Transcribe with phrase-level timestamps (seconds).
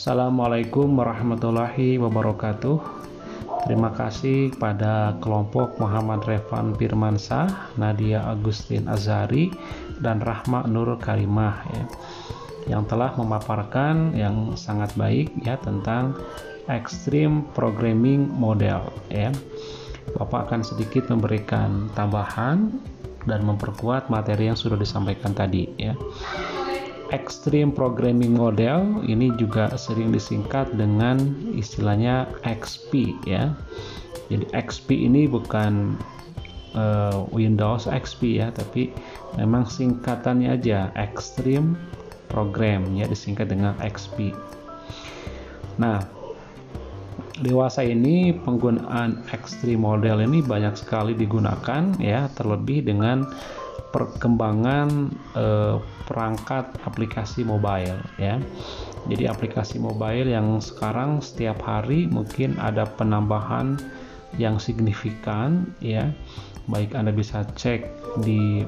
[0.00, 2.80] Assalamualaikum warahmatullahi wabarakatuh.
[3.68, 9.52] Terima kasih pada kelompok Muhammad Revan Firmansah, Nadia Agustin Azari,
[10.00, 11.84] dan Rahma Nur Karimah ya,
[12.72, 16.16] yang telah memaparkan yang sangat baik ya tentang
[16.72, 18.80] Extreme Programming Model
[19.12, 19.28] ya.
[20.16, 22.72] Bapak akan sedikit memberikan tambahan
[23.28, 25.92] dan memperkuat materi yang sudah disampaikan tadi ya.
[27.10, 31.18] Extreme Programming Model ini juga sering disingkat dengan
[31.54, 33.54] istilahnya XP ya.
[34.30, 35.98] Jadi XP ini bukan
[36.78, 38.94] uh, Windows XP ya, tapi
[39.34, 41.74] memang singkatannya aja Extreme
[42.30, 44.30] Program ya disingkat dengan XP.
[45.82, 45.98] Nah,
[47.42, 53.26] dewasa ini penggunaan Extreme Model ini banyak sekali digunakan ya, terlebih dengan
[53.90, 55.76] perkembangan eh,
[56.06, 58.38] perangkat aplikasi mobile ya.
[59.06, 63.78] Jadi aplikasi mobile yang sekarang setiap hari mungkin ada penambahan
[64.38, 66.10] yang signifikan ya.
[66.70, 67.82] Baik Anda bisa cek
[68.22, 68.62] di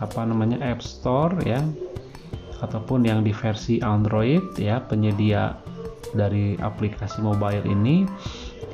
[0.00, 1.60] apa namanya App Store ya
[2.60, 5.56] ataupun yang di versi Android ya penyedia
[6.12, 8.04] dari aplikasi mobile ini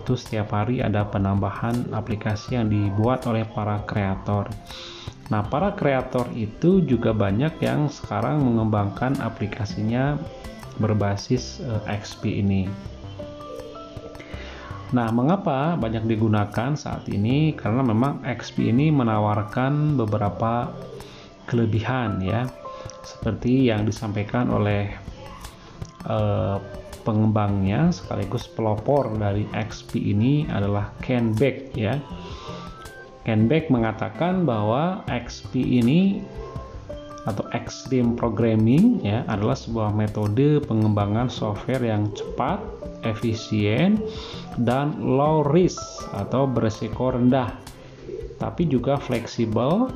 [0.06, 4.46] itu setiap hari ada penambahan aplikasi yang dibuat oleh para kreator.
[5.26, 10.14] Nah, para kreator itu juga banyak yang sekarang mengembangkan aplikasinya
[10.78, 12.70] berbasis eh, XP ini.
[14.94, 17.58] Nah, mengapa banyak digunakan saat ini?
[17.58, 20.70] Karena memang XP ini menawarkan beberapa
[21.50, 22.46] kelebihan ya.
[23.02, 24.94] Seperti yang disampaikan oleh
[26.06, 26.62] uh,
[27.02, 31.98] pengembangnya sekaligus pelopor dari XP ini adalah Ken Beck ya.
[33.26, 36.22] Ken Beck mengatakan bahwa XP ini
[37.26, 42.62] atau Extreme Programming ya adalah sebuah metode pengembangan software yang cepat,
[43.02, 43.98] efisien,
[44.62, 45.82] dan low risk
[46.14, 47.50] atau beresiko rendah,
[48.38, 49.90] tapi juga fleksibel,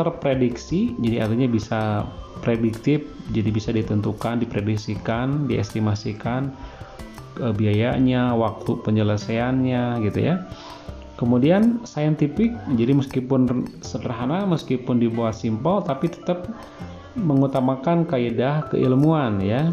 [0.00, 2.08] terprediksi, jadi artinya bisa
[2.40, 3.04] prediktif,
[3.36, 6.56] jadi bisa ditentukan, diprediksikan, diestimasikan
[7.36, 10.40] e, biayanya, waktu penyelesaiannya gitu ya
[11.20, 12.48] Kemudian scientific,
[12.80, 16.48] jadi meskipun sederhana, meskipun dibuat simpel, tapi tetap
[17.12, 19.68] mengutamakan kaidah keilmuan ya,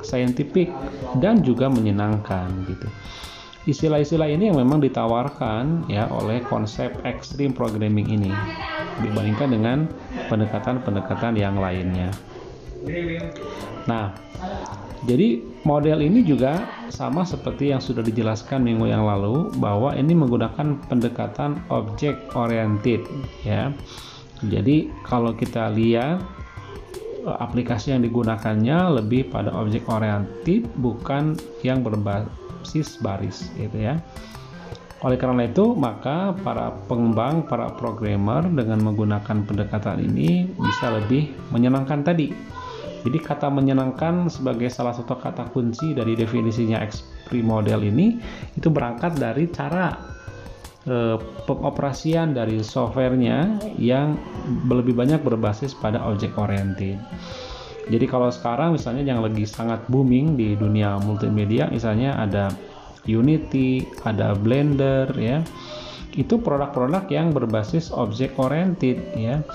[0.00, 0.72] scientific
[1.20, 2.88] dan juga menyenangkan gitu.
[3.66, 8.30] Istilah-istilah ini yang memang ditawarkan ya oleh konsep extreme programming ini
[9.02, 9.78] dibandingkan dengan
[10.32, 12.08] pendekatan-pendekatan yang lainnya.
[13.90, 14.14] Nah,
[15.04, 20.80] jadi model ini juga sama seperti yang sudah dijelaskan minggu yang lalu bahwa ini menggunakan
[20.88, 23.04] pendekatan object oriented
[23.44, 23.68] ya.
[24.48, 26.24] Jadi kalau kita lihat
[27.28, 34.00] eh, aplikasi yang digunakannya lebih pada object oriented bukan yang berbasis baris gitu ya.
[35.04, 42.00] Oleh karena itu, maka para pengembang, para programmer dengan menggunakan pendekatan ini bisa lebih menyenangkan
[42.00, 42.32] tadi
[43.06, 48.18] jadi kata menyenangkan sebagai salah satu kata kunci dari definisinya XP model ini
[48.58, 49.94] itu berangkat dari cara
[50.82, 51.14] e,
[51.46, 54.18] pengoperasian dari softwarenya yang
[54.66, 56.98] lebih banyak berbasis pada object oriented.
[57.86, 62.50] Jadi kalau sekarang misalnya yang lagi sangat booming di dunia multimedia misalnya ada
[63.06, 65.46] Unity, ada Blender ya.
[66.10, 69.46] Itu produk-produk yang berbasis object oriented ya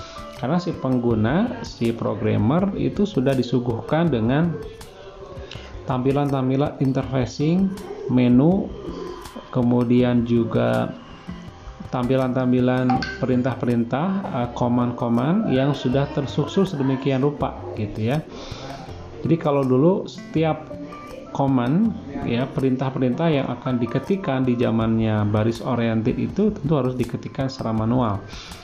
[0.42, 4.50] karena si pengguna si programmer itu sudah disuguhkan dengan
[5.86, 7.70] tampilan-tampilan interfacing
[8.10, 8.66] menu
[9.54, 10.90] kemudian juga
[11.94, 12.90] tampilan-tampilan
[13.22, 18.18] perintah-perintah uh, command-command yang sudah tersusun sedemikian rupa gitu ya.
[19.22, 20.72] Jadi kalau dulu setiap
[21.36, 21.94] command
[22.24, 28.22] ya perintah-perintah yang akan diketikkan di zamannya baris oriented itu tentu harus diketikkan secara manual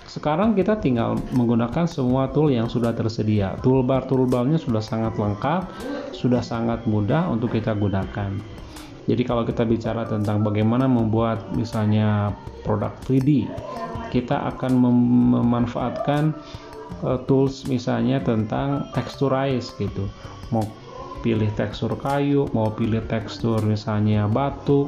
[0.08, 3.60] sekarang kita tinggal menggunakan semua tool yang sudah tersedia.
[3.60, 5.68] Toolbar toolbarnya sudah sangat lengkap,
[6.16, 8.32] sudah sangat mudah untuk kita gunakan.
[9.04, 12.32] Jadi kalau kita bicara tentang bagaimana membuat misalnya
[12.64, 13.46] produk 3D,
[14.08, 14.98] kita akan mem
[15.38, 16.32] memanfaatkan
[17.04, 20.08] uh, tools misalnya tentang texturize gitu.
[20.48, 20.64] Mau
[21.20, 24.86] pilih tekstur kayu, mau pilih tekstur misalnya batu,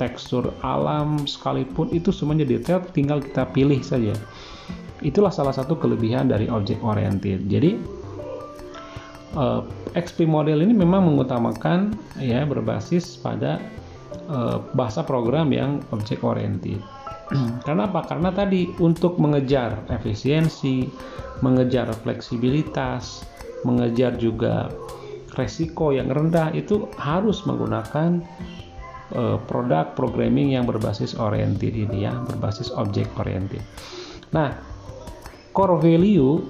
[0.00, 4.16] tekstur alam sekalipun itu semuanya detail tinggal kita pilih saja
[5.02, 7.50] Itulah salah satu kelebihan dari object oriented.
[7.50, 7.74] Jadi
[9.34, 9.66] uh,
[9.98, 11.90] eh, XP model ini memang mengutamakan
[12.22, 13.58] ya berbasis pada
[14.30, 16.78] uh, bahasa program yang object oriented.
[17.66, 18.06] Karena apa?
[18.06, 20.86] Karena tadi untuk mengejar efisiensi,
[21.42, 23.26] mengejar fleksibilitas,
[23.66, 24.70] mengejar juga
[25.36, 28.20] resiko yang rendah itu harus menggunakan
[29.16, 33.64] uh, produk programming yang berbasis oriented ini ya, berbasis object oriented.
[34.32, 34.56] Nah,
[35.52, 36.40] core value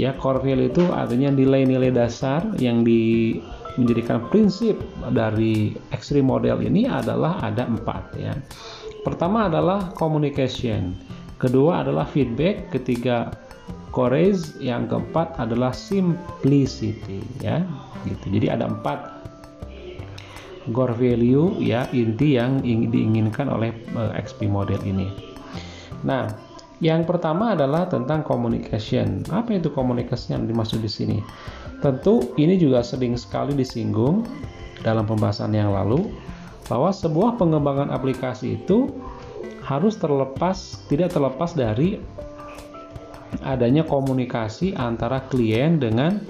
[0.00, 3.36] ya core value itu artinya nilai-nilai dasar yang di
[3.78, 4.76] menjadikan prinsip
[5.14, 8.34] dari extreme model ini adalah ada empat ya.
[9.00, 10.92] Pertama adalah communication,
[11.40, 13.32] kedua adalah feedback, ketiga
[13.90, 17.66] courage, yang keempat adalah simplicity ya
[18.06, 18.26] gitu.
[18.40, 19.20] Jadi ada empat
[20.70, 25.10] core value ya inti yang diinginkan oleh uh, eh, XP model ini.
[26.06, 26.30] Nah,
[26.80, 29.20] yang pertama adalah tentang communication.
[29.28, 31.18] Apa itu komunikasi yang dimaksud di sini?
[31.84, 34.24] Tentu ini juga sering sekali disinggung
[34.80, 36.08] dalam pembahasan yang lalu
[36.68, 38.92] bahwa sebuah pengembangan aplikasi itu
[39.64, 42.00] harus terlepas tidak terlepas dari
[43.46, 46.20] adanya komunikasi antara klien dengan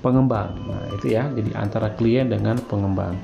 [0.00, 0.54] pengembang.
[0.68, 3.18] Nah, itu ya, jadi antara klien dengan pengembang.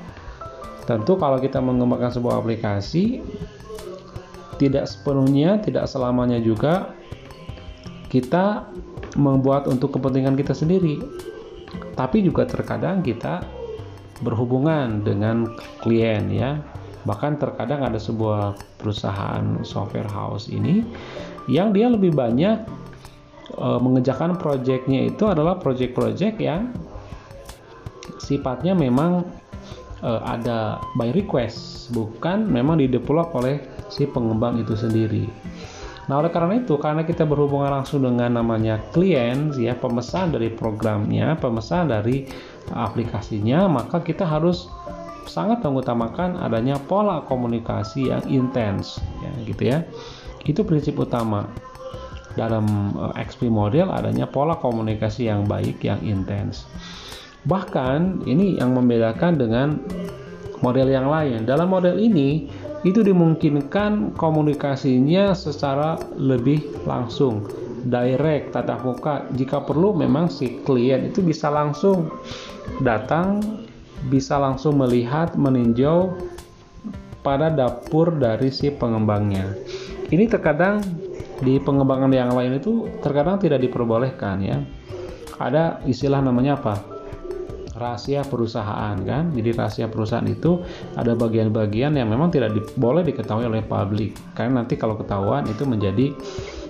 [0.85, 3.23] Tentu kalau kita mengembangkan sebuah aplikasi
[4.61, 6.93] tidak sepenuhnya, tidak selamanya juga
[8.07, 8.69] kita
[9.17, 11.01] membuat untuk kepentingan kita sendiri.
[11.95, 13.43] Tapi juga terkadang kita
[14.23, 16.59] berhubungan dengan klien ya.
[17.03, 20.83] Bahkan terkadang ada sebuah perusahaan software house ini
[21.45, 22.65] yang dia lebih banyak
[23.53, 26.73] e, mengerjakan proyeknya itu adalah proyek-proyek yang
[28.21, 29.25] sifatnya memang
[30.01, 35.25] e, ada by request, bukan memang didevelop oleh si pengembang itu sendiri.
[36.05, 41.33] Nah, oleh karena itu, karena kita berhubungan langsung dengan namanya klien, ya pemesan dari programnya,
[41.41, 42.29] pemesan dari
[42.69, 44.69] aplikasinya, maka kita harus
[45.25, 49.81] sangat mengutamakan adanya pola komunikasi yang intens, ya gitu ya.
[50.45, 51.49] Itu prinsip utama
[52.39, 52.65] dalam
[52.95, 56.69] eh, XP model adanya pola komunikasi yang baik, yang intens.
[57.45, 59.77] Bahkan ini yang membedakan dengan
[60.65, 61.45] model yang lain.
[61.45, 62.49] Dalam model ini
[62.85, 67.45] itu dimungkinkan komunikasinya secara lebih langsung
[67.85, 72.09] direct tatap muka jika perlu memang si klien itu bisa langsung
[72.81, 73.41] datang
[74.09, 76.13] bisa langsung melihat meninjau
[77.21, 79.53] pada dapur dari si pengembangnya
[80.11, 80.81] ini terkadang
[81.41, 84.57] di pengembangan yang lain itu terkadang tidak diperbolehkan ya
[85.39, 86.95] ada istilah namanya apa
[87.75, 89.35] rahasia perusahaan kan.
[89.35, 90.63] Jadi rahasia perusahaan itu
[90.95, 94.15] ada bagian-bagian yang memang tidak di, boleh diketahui oleh publik.
[94.33, 96.15] Karena nanti kalau ketahuan itu menjadi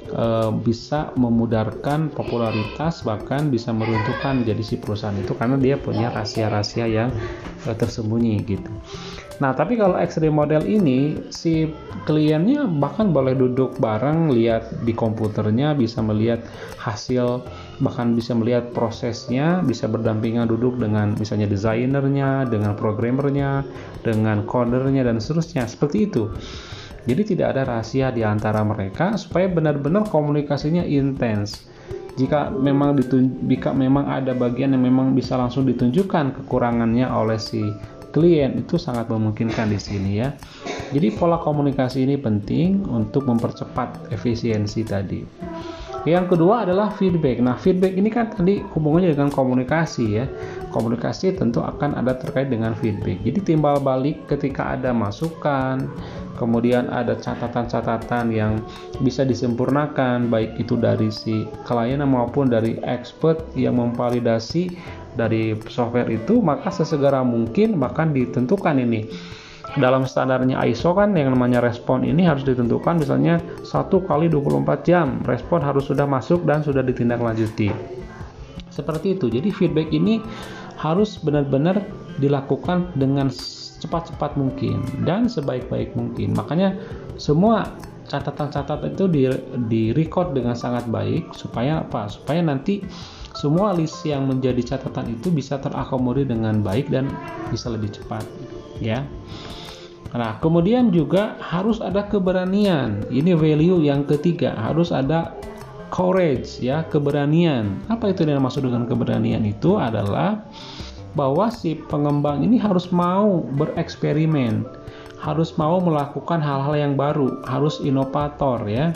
[0.09, 0.25] e,
[0.65, 7.13] bisa memudarkan popularitas bahkan bisa meruntuhkan jadi si perusahaan itu karena dia punya rahasia-rahasia yang
[7.63, 8.73] e, tersembunyi gitu.
[9.43, 11.67] Nah, tapi kalau X-ray model ini si
[12.07, 16.39] kliennya bahkan boleh duduk bareng, lihat di komputernya, bisa melihat
[16.79, 17.43] hasil,
[17.83, 23.67] bahkan bisa melihat prosesnya, bisa berdampingan duduk dengan misalnya desainernya, dengan programmernya,
[24.07, 25.67] dengan codernya dan seterusnya.
[25.67, 26.31] Seperti itu.
[27.05, 31.69] Jadi tidak ada rahasia di antara mereka supaya benar-benar komunikasinya intens.
[32.15, 32.95] Jika memang
[33.45, 37.61] jika memang ada bagian yang memang bisa langsung ditunjukkan kekurangannya oleh si
[38.15, 40.31] klien itu sangat memungkinkan di sini ya.
[40.95, 45.19] Jadi pola komunikasi ini penting untuk mempercepat efisiensi tadi.
[46.05, 47.41] Yang kedua adalah feedback.
[47.41, 50.29] Nah, feedback ini kan tadi hubungannya dengan komunikasi ya.
[50.69, 53.25] Komunikasi tentu akan ada terkait dengan feedback.
[53.25, 55.89] Jadi timbal balik ketika ada masukan,
[56.35, 58.61] kemudian ada catatan-catatan yang
[59.01, 64.75] bisa disempurnakan baik itu dari si klien maupun dari expert yang memvalidasi
[65.15, 69.07] dari software itu maka sesegera mungkin bahkan ditentukan ini.
[69.75, 75.19] Dalam standarnya ISO kan yang namanya respon ini harus ditentukan misalnya satu kali 24 jam.
[75.27, 77.75] Respon harus sudah masuk dan sudah ditindaklanjuti.
[78.71, 79.27] Seperti itu.
[79.27, 80.23] Jadi feedback ini
[80.79, 81.83] harus benar-benar
[82.23, 83.27] dilakukan dengan
[83.85, 86.33] cepat-cepat mungkin dan sebaik-baik mungkin.
[86.33, 86.73] Makanya
[87.21, 87.69] semua
[88.09, 89.21] catatan-catatan itu di,
[89.69, 92.09] di record dengan sangat baik supaya apa?
[92.09, 92.81] Supaya nanti
[93.35, 97.09] semua list yang menjadi catatan itu bisa terakomodir dengan baik dan
[97.51, 98.23] bisa lebih cepat
[98.79, 99.03] ya.
[100.15, 103.03] Nah kemudian juga harus ada keberanian.
[103.11, 105.35] Ini value yang ketiga harus ada
[105.91, 107.83] courage ya keberanian.
[107.91, 109.75] Apa itu yang maksud dengan keberanian itu?
[109.75, 110.47] Adalah
[111.15, 114.67] bahwa si pengembang ini harus mau bereksperimen
[115.23, 118.91] harus mau melakukan hal-hal yang baru harus inovator ya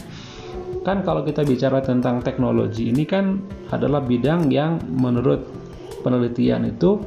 [0.84, 3.40] kan kalau kita bicara tentang teknologi ini kan
[3.74, 5.44] adalah bidang yang menurut
[6.02, 7.04] penelitian itu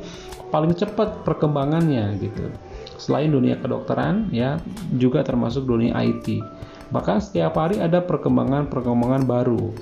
[0.53, 2.53] paling cepat perkembangannya gitu.
[3.01, 4.61] Selain dunia kedokteran ya
[4.95, 6.39] juga termasuk dunia IT.
[6.93, 9.73] Bahkan setiap hari ada perkembangan-perkembangan baru.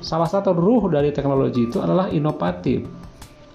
[0.00, 2.88] Salah satu ruh dari teknologi itu adalah inovatif.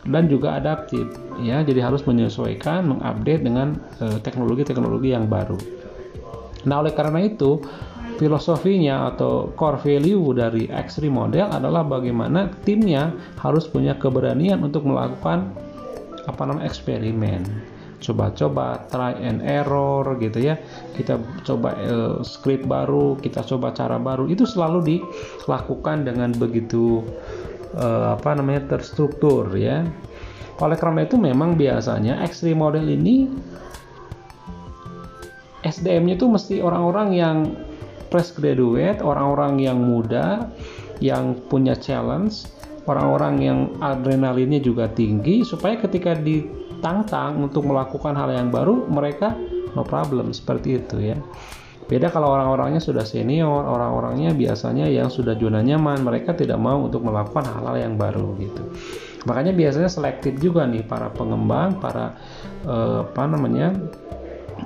[0.08, 1.08] Dan juga adaptif.
[1.40, 5.56] Ya jadi harus menyesuaikan mengupdate dengan eh, teknologi-teknologi yang baru.
[6.68, 7.60] Nah oleh karena itu
[8.20, 15.52] filosofinya atau core value dari X3 model adalah bagaimana timnya harus punya keberanian untuk melakukan
[16.28, 17.72] apa namanya eksperimen.
[18.04, 20.60] Coba-coba try and error gitu ya.
[20.92, 21.16] Kita
[21.48, 24.28] coba uh, script baru kita coba cara baru.
[24.28, 27.00] Itu selalu dilakukan dengan begitu
[27.78, 29.86] uh, apa namanya terstruktur ya
[30.62, 33.28] oleh karena itu memang biasanya X3 model ini
[35.64, 37.38] SDM-nya itu mesti orang-orang yang
[38.12, 40.52] fresh graduate, orang-orang yang muda,
[41.00, 42.46] yang punya challenge,
[42.86, 49.34] orang-orang yang adrenalinnya juga tinggi, supaya ketika ditantang untuk melakukan hal yang baru, mereka
[49.74, 51.18] no problem seperti itu ya.
[51.84, 57.04] Beda kalau orang-orangnya sudah senior, orang-orangnya biasanya yang sudah zona nyaman, mereka tidak mau untuk
[57.04, 58.64] melakukan hal-hal yang baru gitu.
[59.28, 62.16] Makanya biasanya selektif juga nih para pengembang, para
[62.68, 63.76] eh, apa namanya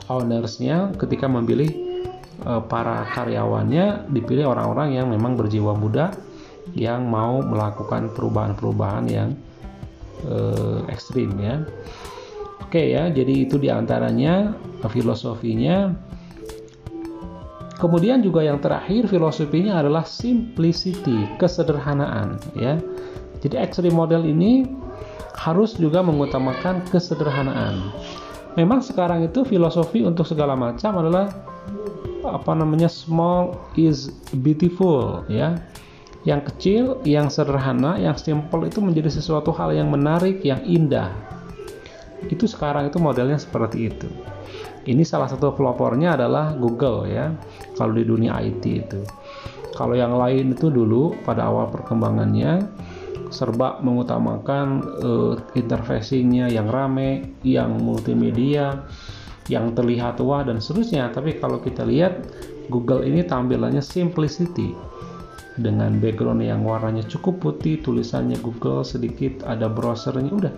[0.09, 1.69] ownersnya ketika memilih
[2.45, 6.13] eh, para karyawannya dipilih orang-orang yang memang berjiwa muda,
[6.74, 9.29] yang mau melakukan perubahan-perubahan yang
[10.25, 11.65] eh, ekstrim ya.
[12.67, 14.51] Oke ya, jadi itu di antaranya
[14.91, 15.95] filosofinya
[17.77, 22.81] Kemudian juga yang terakhir filosofinya adalah simplicity, kesederhanaan ya.
[23.38, 24.65] Jadi X3 model ini
[25.38, 27.93] harus juga mengutamakan kesederhanaan.
[28.57, 31.29] Memang sekarang itu filosofi untuk segala macam adalah
[32.25, 34.10] apa namanya small is
[34.41, 35.62] beautiful ya.
[36.25, 41.13] Yang kecil, yang sederhana, yang simple itu menjadi sesuatu hal yang menarik, yang indah.
[42.27, 44.10] Itu sekarang itu modelnya seperti itu.
[44.88, 47.36] Ini salah satu pelopornya adalah Google ya.
[47.75, 49.03] Kalau di dunia IT itu.
[49.75, 52.65] Kalau yang lain itu dulu pada awal perkembangannya
[53.27, 54.67] serba mengutamakan
[55.03, 58.88] uh, interfacingnya yang rame, yang multimedia,
[59.51, 61.12] yang terlihat wah dan seterusnya.
[61.12, 62.24] Tapi kalau kita lihat
[62.72, 64.72] Google ini tampilannya simplicity
[65.60, 70.53] dengan background yang warnanya cukup putih, tulisannya Google sedikit, ada browsernya udah.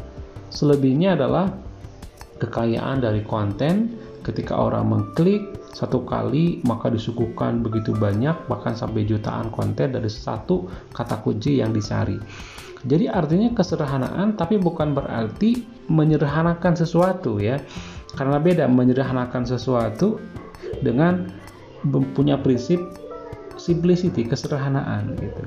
[0.54, 1.54] Selebihnya adalah
[2.40, 9.54] kekayaan dari konten ketika orang mengklik satu kali maka disuguhkan begitu banyak bahkan sampai jutaan
[9.54, 12.18] konten dari satu kata kunci yang dicari.
[12.88, 17.60] Jadi artinya kesederhanaan tapi bukan berarti menyederhanakan sesuatu ya.
[18.16, 20.18] Karena beda menyederhanakan sesuatu
[20.82, 21.30] dengan
[22.18, 22.82] punya prinsip
[23.60, 25.44] simplicity kesederhanaan gitu.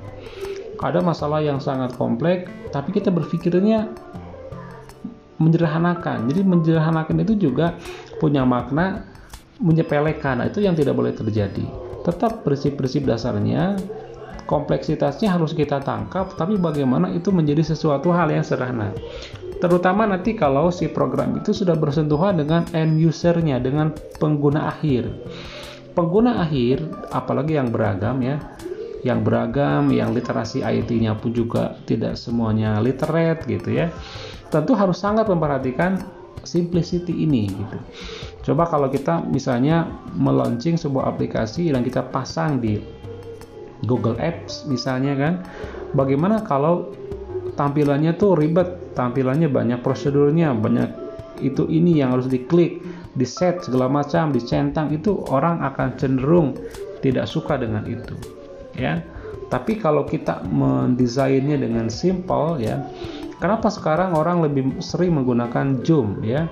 [0.78, 3.88] Ada masalah yang sangat kompleks tapi kita berpikirnya
[5.42, 6.30] menyederhanakan.
[6.30, 7.74] Jadi menyederhanakan itu juga
[8.22, 9.02] punya makna
[9.58, 10.38] menyepelekan.
[10.38, 11.66] Nah, itu yang tidak boleh terjadi.
[12.06, 13.74] Tetap prinsip-prinsip dasarnya,
[14.46, 18.94] kompleksitasnya harus kita tangkap, tapi bagaimana itu menjadi sesuatu hal yang sederhana.
[19.58, 25.10] Terutama nanti kalau si program itu sudah bersentuhan dengan end usernya, dengan pengguna akhir.
[25.94, 26.82] Pengguna akhir,
[27.14, 28.38] apalagi yang beragam ya,
[29.06, 33.90] yang beragam, yang literasi IT-nya pun juga tidak semuanya literate gitu ya
[34.52, 35.96] tentu harus sangat memperhatikan
[36.42, 37.78] simplicity ini gitu.
[38.50, 39.86] Coba kalau kita misalnya
[40.18, 42.82] meluncing sebuah aplikasi dan kita pasang di
[43.86, 45.34] Google Apps misalnya kan,
[45.94, 46.94] bagaimana kalau
[47.54, 50.90] tampilannya tuh ribet, tampilannya banyak prosedurnya, banyak
[51.42, 56.56] itu ini yang harus diklik, di set segala macam, dicentang itu orang akan cenderung
[57.02, 58.14] tidak suka dengan itu,
[58.78, 59.02] ya.
[59.52, 62.80] Tapi kalau kita mendesainnya dengan simple ya,
[63.42, 66.46] Kenapa sekarang orang lebih sering menggunakan Zoom ya?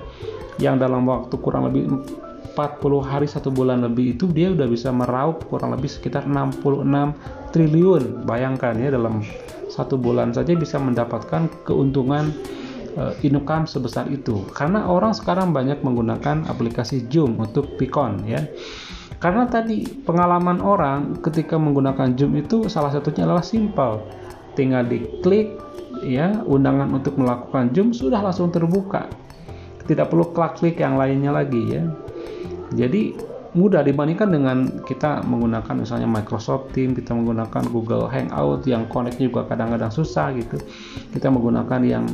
[0.58, 5.46] Yang dalam waktu kurang lebih 40 hari satu bulan lebih itu dia udah bisa meraup
[5.46, 8.26] kurang lebih sekitar 66 triliun.
[8.26, 9.22] Bayangkan ya dalam
[9.70, 12.34] satu bulan saja bisa mendapatkan keuntungan
[12.98, 14.42] uh, income sebesar itu.
[14.50, 18.42] Karena orang sekarang banyak menggunakan aplikasi Zoom untuk Picon ya.
[19.22, 24.02] Karena tadi pengalaman orang ketika menggunakan Zoom itu salah satunya adalah simple.
[24.58, 25.69] Tinggal diklik
[26.04, 29.08] ya undangan untuk melakukan Zoom sudah langsung terbuka.
[29.84, 31.82] Tidak perlu klik-klik yang lainnya lagi ya.
[32.70, 33.16] Jadi
[33.50, 39.42] mudah dibandingkan dengan kita menggunakan misalnya Microsoft Teams, kita menggunakan Google Hangout yang connect juga
[39.50, 40.62] kadang-kadang susah gitu.
[41.10, 42.06] Kita menggunakan yang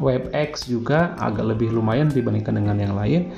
[0.00, 3.28] WebEx juga agak lebih lumayan dibandingkan dengan yang lain.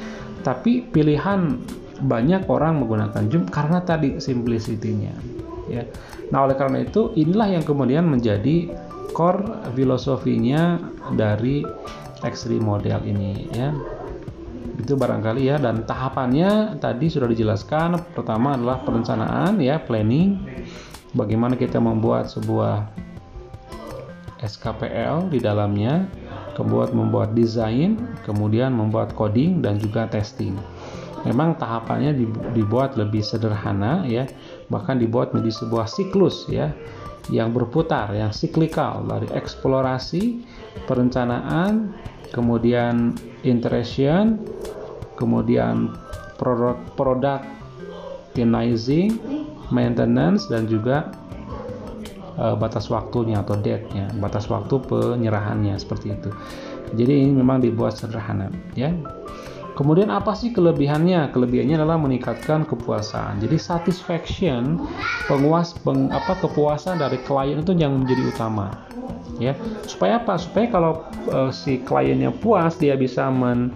[0.47, 1.59] Tapi pilihan
[1.99, 5.83] banyak orang menggunakan Zoom karena tadi simplicity-nya ya.
[6.33, 8.71] Nah, oleh karena itu inilah yang kemudian menjadi
[9.13, 10.79] core filosofinya
[11.15, 11.65] dari
[12.23, 13.71] X3 model ini ya.
[14.79, 18.15] Itu barangkali ya dan tahapannya tadi sudah dijelaskan.
[18.15, 20.39] Pertama adalah perencanaan ya planning.
[21.17, 22.87] Bagaimana kita membuat sebuah
[24.39, 26.07] SKPL di dalamnya
[26.55, 30.55] kemudian membuat desain, kemudian membuat coding dan juga testing.
[31.27, 32.15] Memang tahapannya
[32.55, 34.27] dibuat lebih sederhana ya,
[34.71, 36.71] bahkan dibuat menjadi sebuah siklus ya
[37.29, 40.41] yang berputar, yang siklikal dari eksplorasi,
[40.89, 41.93] perencanaan,
[42.33, 44.41] kemudian interaction,
[45.17, 45.93] kemudian
[46.41, 46.81] product
[49.69, 51.13] maintenance dan juga
[52.41, 56.31] uh, batas waktunya atau date-nya, batas waktu penyerahannya seperti itu.
[56.97, 58.89] Jadi ini memang dibuat sederhana, ya.
[59.79, 61.31] Kemudian apa sih kelebihannya?
[61.31, 63.39] Kelebihannya adalah meningkatkan kepuasan.
[63.39, 64.83] Jadi satisfaction,
[65.31, 68.75] penguas, peng, apa kepuasan dari klien itu yang menjadi utama.
[69.39, 69.55] Ya,
[69.87, 70.35] supaya apa?
[70.35, 73.71] Supaya kalau uh, si kliennya puas, dia bisa men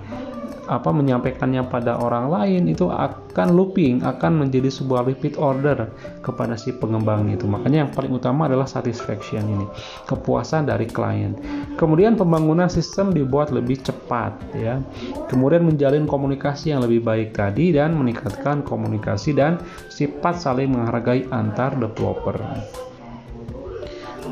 [0.72, 5.92] apa menyampaikannya pada orang lain itu akan looping akan menjadi sebuah repeat order
[6.24, 7.44] kepada si pengembang itu.
[7.44, 9.66] Makanya yang paling utama adalah satisfaction ini
[10.08, 11.36] kepuasan dari klien.
[11.76, 14.80] Kemudian pembangunan sistem dibuat lebih cepat ya.
[15.28, 19.60] Kemudian menjalin komunikasi yang lebih baik tadi dan meningkatkan komunikasi dan
[19.92, 22.40] sifat saling menghargai antar developer.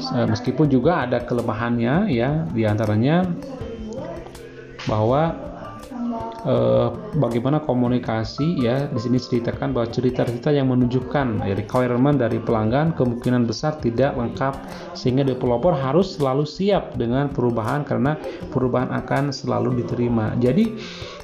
[0.00, 3.28] Meskipun juga ada kelemahannya ya di antaranya
[4.88, 5.49] bahwa
[6.46, 12.92] eh, bagaimana komunikasi ya di sini ceritakan bahwa cerita-cerita yang menunjukkan ya, requirement dari pelanggan
[12.96, 14.54] kemungkinan besar tidak lengkap
[14.92, 18.16] sehingga developer harus selalu siap dengan perubahan karena
[18.50, 20.36] perubahan akan selalu diterima.
[20.38, 20.76] Jadi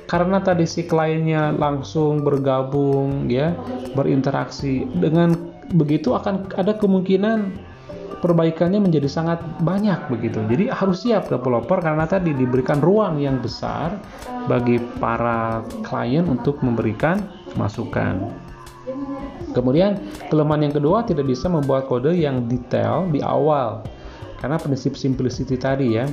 [0.07, 3.53] karena tadi si kliennya langsung bergabung ya
[3.99, 5.35] berinteraksi dengan
[5.75, 7.51] begitu akan ada kemungkinan
[8.21, 10.41] perbaikannya menjadi sangat banyak begitu.
[10.49, 13.97] Jadi harus siap developer karena tadi diberikan ruang yang besar
[14.49, 17.21] bagi para klien untuk memberikan
[17.57, 18.33] masukan.
[19.53, 23.83] Kemudian kelemahan yang kedua tidak bisa membuat kode yang detail di awal
[24.37, 26.05] karena prinsip simplicity tadi ya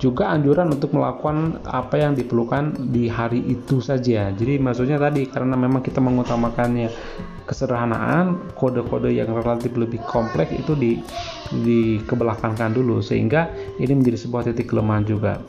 [0.00, 4.32] juga anjuran untuk melakukan apa yang diperlukan di hari itu saja.
[4.32, 6.88] Jadi maksudnya tadi karena memang kita mengutamakannya
[7.44, 10.92] kesederhanaan, kode-kode yang relatif lebih kompleks itu di
[11.52, 15.42] dikebelakangkan dulu sehingga ini menjadi sebuah titik kelemahan juga.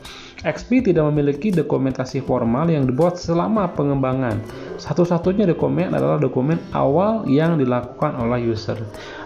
[0.44, 4.44] XP tidak memiliki dokumentasi formal yang dibuat selama pengembangan.
[4.76, 8.76] Satu-satunya dokumen adalah dokumen awal yang dilakukan oleh user.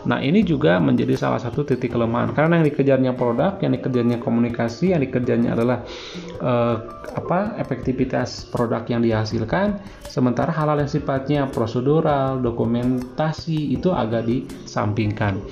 [0.07, 4.95] Nah, ini juga menjadi salah satu titik kelemahan karena yang dikejarnya produk, yang dikejarnya komunikasi,
[4.95, 5.83] yang dikejarnya adalah
[6.39, 6.77] eh,
[7.19, 15.43] apa efektivitas produk yang dihasilkan, sementara hal-hal yang sifatnya prosedural, dokumentasi itu agak disampingkan.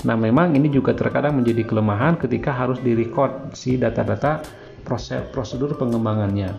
[0.00, 6.56] Nah, memang ini juga terkadang menjadi kelemahan ketika harus direcord si data-data proses prosedur pengembangannya.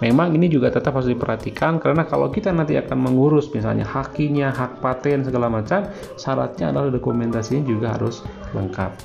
[0.00, 4.80] Memang ini juga tetap harus diperhatikan karena kalau kita nanti akan mengurus misalnya hakinya, hak
[4.80, 5.84] paten segala macam,
[6.16, 8.24] syaratnya adalah dokumentasinya juga harus
[8.56, 8.96] lengkap.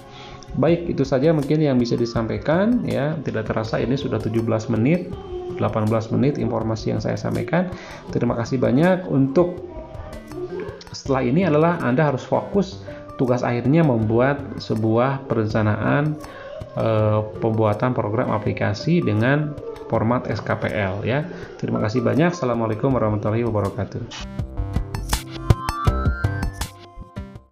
[0.55, 3.12] Baik, itu saja mungkin yang bisa disampaikan ya.
[3.19, 5.12] Tidak terasa ini sudah 17 menit,
[5.60, 7.67] 18 menit informasi yang saya sampaikan.
[8.15, 9.67] Terima kasih banyak untuk
[10.95, 12.88] setelah ini adalah Anda harus fokus
[13.19, 16.15] tugas akhirnya membuat sebuah perencanaan
[16.75, 16.88] e,
[17.39, 19.55] pembuatan program aplikasi dengan
[19.88, 21.25] format SKPL ya.
[21.57, 22.35] Terima kasih banyak.
[22.35, 24.55] Assalamualaikum warahmatullahi wabarakatuh.